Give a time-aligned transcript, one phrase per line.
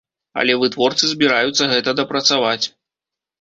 [0.43, 2.63] Але вытворцы збіраюцца гэта дапрацаваць.